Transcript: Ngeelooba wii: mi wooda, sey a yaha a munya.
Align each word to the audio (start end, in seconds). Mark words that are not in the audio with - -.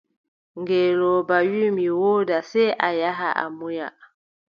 Ngeelooba 0.59 1.37
wii: 1.49 1.73
mi 1.75 1.85
wooda, 1.99 2.37
sey 2.51 2.71
a 2.87 2.89
yaha 3.01 3.29
a 3.43 3.45
munya. 3.57 3.89